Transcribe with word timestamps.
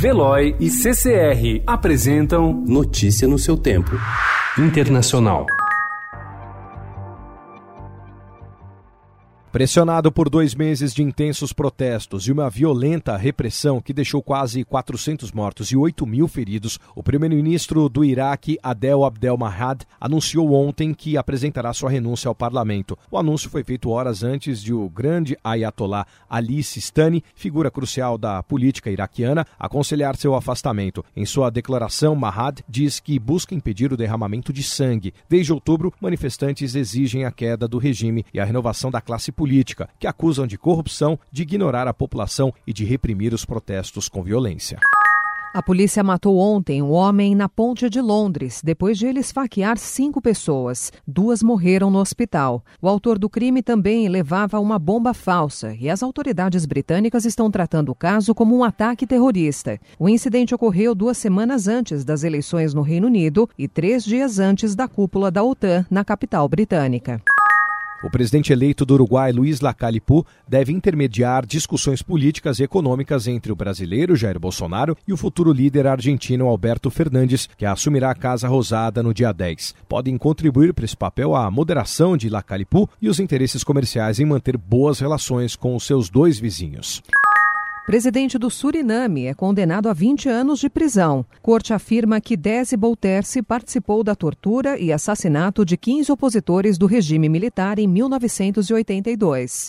Veloy 0.00 0.56
e 0.58 0.70
CCR 0.70 1.62
apresentam 1.66 2.64
Notícia 2.66 3.28
no 3.28 3.38
seu 3.38 3.54
tempo. 3.54 3.90
Internacional. 4.56 5.44
Pressionado 9.52 10.12
por 10.12 10.30
dois 10.30 10.54
meses 10.54 10.94
de 10.94 11.02
intensos 11.02 11.52
protestos 11.52 12.28
e 12.28 12.30
uma 12.30 12.48
violenta 12.48 13.16
repressão 13.16 13.80
que 13.80 13.92
deixou 13.92 14.22
quase 14.22 14.62
400 14.62 15.32
mortos 15.32 15.72
e 15.72 15.76
8 15.76 16.06
mil 16.06 16.28
feridos, 16.28 16.78
o 16.94 17.02
primeiro-ministro 17.02 17.88
do 17.88 18.04
Iraque, 18.04 18.60
Adel 18.62 19.04
Abdel 19.04 19.36
Mahad, 19.36 19.84
anunciou 20.00 20.52
ontem 20.52 20.94
que 20.94 21.16
apresentará 21.16 21.72
sua 21.72 21.90
renúncia 21.90 22.28
ao 22.28 22.34
parlamento. 22.34 22.96
O 23.10 23.18
anúncio 23.18 23.50
foi 23.50 23.64
feito 23.64 23.90
horas 23.90 24.22
antes 24.22 24.62
de 24.62 24.72
o 24.72 24.88
grande 24.88 25.36
Ayatollah 25.42 26.06
Ali 26.28 26.62
Sistani, 26.62 27.24
figura 27.34 27.72
crucial 27.72 28.16
da 28.16 28.44
política 28.44 28.88
iraquiana, 28.88 29.44
aconselhar 29.58 30.16
seu 30.16 30.36
afastamento. 30.36 31.04
Em 31.16 31.26
sua 31.26 31.50
declaração, 31.50 32.14
Mahad 32.14 32.62
diz 32.68 33.00
que 33.00 33.18
busca 33.18 33.52
impedir 33.52 33.92
o 33.92 33.96
derramamento 33.96 34.52
de 34.52 34.62
sangue. 34.62 35.12
Desde 35.28 35.52
outubro, 35.52 35.92
manifestantes 36.00 36.76
exigem 36.76 37.24
a 37.24 37.32
queda 37.32 37.66
do 37.66 37.78
regime 37.78 38.24
e 38.32 38.38
a 38.38 38.44
renovação 38.44 38.92
da 38.92 39.00
classe 39.00 39.32
política, 39.40 39.88
que 39.98 40.06
acusam 40.06 40.46
de 40.46 40.58
corrupção, 40.58 41.18
de 41.32 41.40
ignorar 41.40 41.88
a 41.88 41.94
população 41.94 42.52
e 42.66 42.74
de 42.74 42.84
reprimir 42.84 43.32
os 43.32 43.42
protestos 43.42 44.06
com 44.06 44.22
violência. 44.22 44.78
A 45.54 45.62
polícia 45.62 46.04
matou 46.04 46.36
ontem 46.36 46.82
um 46.82 46.90
homem 46.90 47.34
na 47.34 47.48
ponte 47.48 47.88
de 47.88 48.02
Londres, 48.02 48.60
depois 48.62 48.98
de 48.98 49.06
ele 49.06 49.20
esfaquear 49.20 49.78
cinco 49.78 50.20
pessoas. 50.20 50.92
Duas 51.08 51.42
morreram 51.42 51.90
no 51.90 51.98
hospital. 51.98 52.62
O 52.82 52.88
autor 52.88 53.18
do 53.18 53.30
crime 53.30 53.62
também 53.62 54.06
levava 54.10 54.60
uma 54.60 54.78
bomba 54.78 55.14
falsa 55.14 55.74
e 55.74 55.88
as 55.88 56.02
autoridades 56.02 56.66
britânicas 56.66 57.24
estão 57.24 57.50
tratando 57.50 57.88
o 57.88 57.94
caso 57.94 58.34
como 58.34 58.54
um 58.54 58.62
ataque 58.62 59.06
terrorista. 59.06 59.80
O 59.98 60.06
incidente 60.06 60.54
ocorreu 60.54 60.94
duas 60.94 61.16
semanas 61.16 61.66
antes 61.66 62.04
das 62.04 62.24
eleições 62.24 62.74
no 62.74 62.82
Reino 62.82 63.06
Unido 63.06 63.48
e 63.58 63.66
três 63.66 64.04
dias 64.04 64.38
antes 64.38 64.74
da 64.74 64.86
cúpula 64.86 65.30
da 65.30 65.42
OTAN 65.42 65.86
na 65.90 66.04
capital 66.04 66.46
britânica. 66.46 67.22
O 68.02 68.08
presidente 68.08 68.50
eleito 68.50 68.86
do 68.86 68.94
Uruguai, 68.94 69.30
Luiz 69.30 69.60
Lacalipu, 69.60 70.26
deve 70.48 70.72
intermediar 70.72 71.44
discussões 71.44 72.00
políticas 72.00 72.58
e 72.58 72.62
econômicas 72.62 73.28
entre 73.28 73.52
o 73.52 73.56
brasileiro 73.56 74.16
Jair 74.16 74.40
Bolsonaro 74.40 74.96
e 75.06 75.12
o 75.12 75.18
futuro 75.18 75.52
líder 75.52 75.86
argentino 75.86 76.46
Alberto 76.46 76.90
Fernandes, 76.90 77.46
que 77.58 77.66
assumirá 77.66 78.10
a 78.10 78.14
Casa 78.14 78.48
Rosada 78.48 79.02
no 79.02 79.12
dia 79.12 79.32
10. 79.32 79.74
Podem 79.86 80.16
contribuir 80.16 80.72
para 80.72 80.86
esse 80.86 80.96
papel 80.96 81.36
a 81.36 81.50
moderação 81.50 82.16
de 82.16 82.30
Lacalipu 82.30 82.88
e 83.02 83.08
os 83.08 83.20
interesses 83.20 83.62
comerciais 83.62 84.18
em 84.18 84.24
manter 84.24 84.56
boas 84.56 84.98
relações 84.98 85.54
com 85.54 85.76
os 85.76 85.84
seus 85.84 86.08
dois 86.08 86.38
vizinhos. 86.38 87.02
Presidente 87.90 88.38
do 88.38 88.48
Suriname 88.48 89.26
é 89.26 89.34
condenado 89.34 89.88
a 89.88 89.92
20 89.92 90.28
anos 90.28 90.60
de 90.60 90.70
prisão. 90.70 91.26
Corte 91.42 91.74
afirma 91.74 92.20
que 92.20 92.36
Desi 92.36 92.76
Bouterse 92.76 93.42
participou 93.42 94.04
da 94.04 94.14
tortura 94.14 94.78
e 94.78 94.92
assassinato 94.92 95.64
de 95.64 95.76
15 95.76 96.12
opositores 96.12 96.78
do 96.78 96.86
regime 96.86 97.28
militar 97.28 97.80
em 97.80 97.88
1982. 97.88 99.66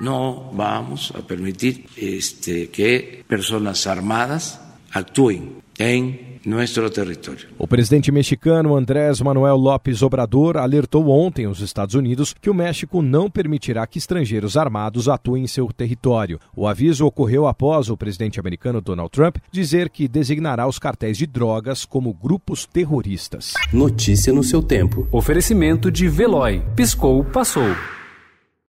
Não 0.00 0.52
vamos 0.54 1.12
a 1.14 1.20
permitir 1.20 1.84
este, 1.98 2.66
que 2.68 3.22
pessoas 3.28 3.86
armadas 3.88 4.58
atuem 4.90 5.52
em 5.78 6.33
nosso 6.46 6.88
território. 6.90 7.48
O 7.58 7.66
presidente 7.66 8.12
mexicano 8.12 8.76
Andrés 8.76 9.20
Manuel 9.20 9.56
López 9.56 10.02
Obrador 10.02 10.56
alertou 10.56 11.08
ontem 11.08 11.46
aos 11.46 11.60
Estados 11.60 11.94
Unidos 11.94 12.34
que 12.40 12.50
o 12.50 12.54
México 12.54 13.02
não 13.02 13.30
permitirá 13.30 13.86
que 13.86 13.98
estrangeiros 13.98 14.56
armados 14.56 15.08
atuem 15.08 15.44
em 15.44 15.46
seu 15.46 15.66
território. 15.72 16.40
O 16.56 16.66
aviso 16.66 17.06
ocorreu 17.06 17.46
após 17.46 17.88
o 17.88 17.96
presidente 17.96 18.38
americano 18.40 18.80
Donald 18.80 19.10
Trump 19.10 19.36
dizer 19.50 19.88
que 19.88 20.08
designará 20.08 20.66
os 20.66 20.78
cartéis 20.78 21.16
de 21.16 21.26
drogas 21.26 21.84
como 21.84 22.12
grupos 22.12 22.66
terroristas. 22.66 23.54
Notícia 23.72 24.32
no 24.32 24.42
seu 24.42 24.62
tempo. 24.62 25.08
Oferecimento 25.10 25.90
de 25.90 26.08
Veloy. 26.08 26.62
Piscou, 26.76 27.24
passou. 27.24 27.93